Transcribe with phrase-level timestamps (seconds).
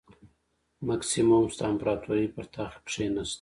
[0.87, 3.29] مکسیموس د امپراتورۍ پر تخت کېناست